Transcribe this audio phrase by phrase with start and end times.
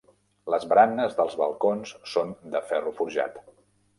[0.53, 3.37] Les baranes dels balcons són de ferro forjat.